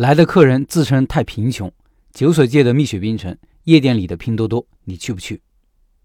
[0.00, 1.70] 来的客人自称太贫穷，
[2.14, 5.42] 酒水界的蜜雪冰城，夜店里的拼多多，你去不去？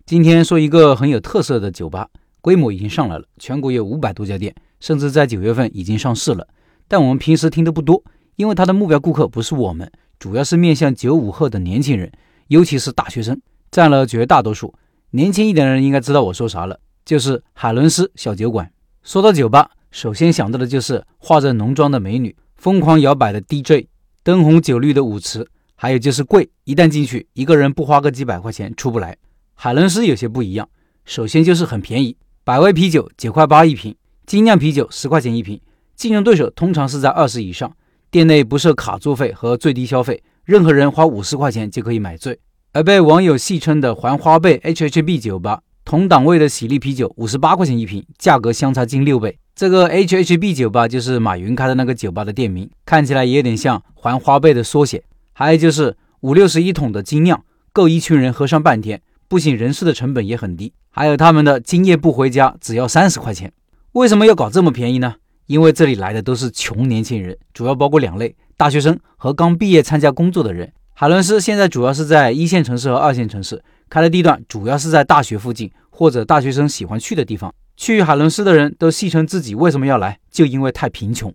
[0.06, 2.10] 今天说一个很有特色的酒吧，
[2.42, 6.46] 规模已经上来了，全国有五百多家店，甚至在九月份已经上市了。
[6.90, 8.04] 但我们平时听的不多，
[8.36, 9.90] 因为它的目标顾客不是我们，
[10.20, 12.12] 主要是面向九五后的年轻人，
[12.50, 13.42] 尤其是大学生，
[13.72, 14.76] 占了绝大多数。
[15.12, 18.70] 年轻一点的人应该知道我说啥了，就是海伦斯小酒馆。
[19.04, 22.36] 说到酒吧，首先想到的就是化着浓妆的美女。
[22.56, 23.88] 疯狂摇摆的 DJ，
[24.24, 29.18] 灯红酒绿的舞池，还有就是贵，一旦进去，一个人不花个几百块钱出不来。
[29.54, 30.68] 海伦斯有些不一样，
[31.06, 33.96] 首先就是很便宜，百威啤酒九块八一瓶，
[34.26, 35.62] 精酿啤酒十块钱一瓶，
[35.96, 37.72] 竞争对手通常是在二十以上。
[38.10, 42.40] 店内不设卡座费和最低消费，任何人花五十块钱就可以买醉。
[42.72, 49.38] 而被网友戏称的“环花贝 HHB 酒吧”，同档位的喜力啤酒五十八块钱一瓶，价格相差近六倍。
[49.56, 55.02] 这个 HHB 酒吧就是马云开的那个酒吧的店名，看起来也有点像还花呗的缩写。
[55.32, 57.42] 还有就是五六十一桶的精酿，
[57.72, 60.74] 够一群人喝上半天，不省人事的成本也很低。
[60.90, 63.50] 还有他们的今夜不回家只要三十块钱。
[63.94, 65.16] 为什么要搞这么便宜呢？
[65.46, 70.70] 因为这里来的都是穷年轻人，主要包括两类：大学生和刚毕业参加工作的人。
[70.94, 77.54] 海伦斯现在主要是在一线城市和二线城市开的地段，主要是在大学附近或者大学生喜欢去的地方。
[77.78, 81.34] 去海伦斯的人都戏称自己为什么要来，就因为太贫穷。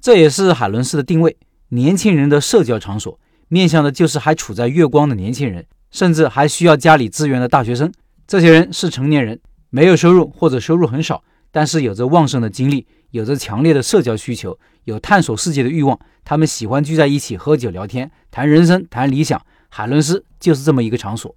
[0.00, 1.36] 这也是海伦斯的定位：
[1.68, 7.92] 年轻人的社交场所，面向的就是还处在月光的年轻人，甚至还需要家里资源的大学生。
[8.26, 9.38] 这些人是成年人，
[9.70, 15.98] 没有收入或者收入很少，但是有着旺盛的精力，有着强烈的社交需求，有探索世界的欲望。
[16.24, 19.40] 他们喜欢聚在一起喝酒聊天，谈人生，谈理想。
[19.68, 21.34] 海伦斯就是这么一个场所。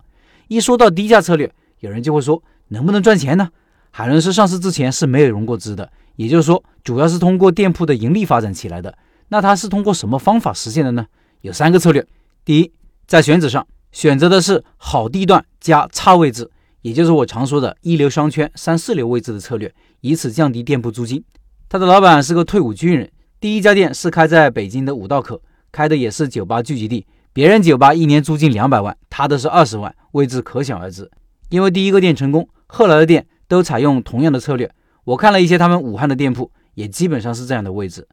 [0.47, 3.49] 一说到低价策略，有人就会说：能不能赚钱呢？
[3.97, 8.97] 海伦斯上市之前是没有融过资的，也就是说，主要是通过店铺的盈利发展起来的。
[9.29, 11.05] 那它是通过什么方法实现的呢？
[11.39, 12.05] 有三个策略。
[12.43, 12.73] 第一，
[13.07, 16.51] 在选址上选择的是好地段加差位置，
[16.81, 21.23] 也就是我常说的一流商圈、三四流位置的策略，以此降低店铺租金。
[21.69, 25.41] 他的老板是个退伍军人，第一家店是开在北京的五道口，
[25.71, 27.07] 开的也是酒吧聚集地。
[27.31, 31.09] 别人酒吧一年租金两百万，他的是二十万，位置可想而知。
[31.47, 33.25] 因为第一个店成功，后来的店。
[33.47, 34.69] 都采用同样的策略。
[35.03, 38.07] 我看了一些他们武汉的店铺，也基本上是这样的位置。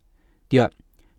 [0.48, 0.70] 第二，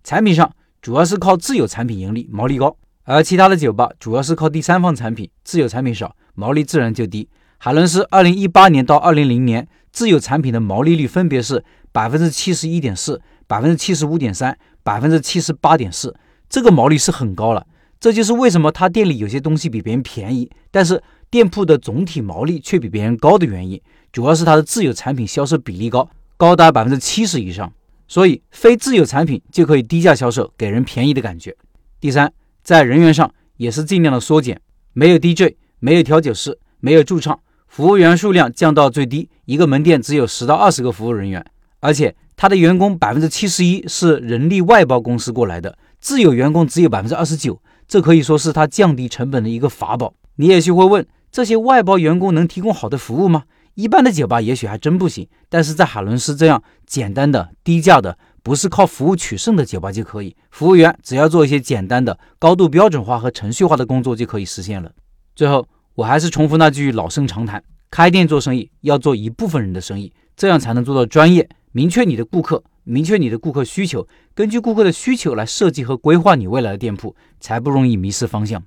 [0.03, 0.51] 产品上
[0.81, 7.28] 主要是靠自有产品盈利，毛利高；而其他的酒吧主要是靠第三方产品，自有产品少，毛利自然就低。
[7.57, 16.13] 海伦斯二零一八年到二零零年自有产品的毛利率分别是百分之七十一点四、百分之七十五点三、百分之七十八点四，
[16.50, 17.66] 这个毛利是很高了。
[18.00, 21.02] 这就是为什么他店里有些东西比别人便宜，但是
[21.33, 23.81] 店铺的总体毛利却比别人高的原因。
[24.11, 26.07] 主要是它的自有产品销售比例高，
[26.38, 27.73] 高达百分之七十以上，
[28.07, 31.57] 所以非自有产品就可以低价销售，给人便宜的感觉。
[31.99, 34.61] 第三，在人员上也是尽量的缩减，
[34.93, 41.43] 没有 DJ，没有调酒师，没有驻唱，服务员数量降到最低，一个门店只有十到二十个服务人员，
[41.79, 50.13] 而且他的员工百分之七十一是人力外包公司过来的，自有员工只有百分之二十九，这可以说是他降低成本的一个法宝。
[50.35, 53.45] 你也许会问，这些外包员工能提供好的服务吗？
[53.73, 60.35] 一般的酒吧也许还真不行，但是在海伦斯这样简单的、低价的，不是靠服务取胜的酒吧就可以。
[60.51, 64.91] 服务员只要做一些简单的、高度标准化和程序化的工作就可以实现了。
[65.35, 71.49] 最后，我还是重复那句老生常谈：开店做生意要做一部分人的生意，这样才能做到专业。
[71.72, 78.63] 明确你的顾客，明确你的顾客需求，根据顾客的需求来设计和规划你未来的店铺，才不容易迷失方向。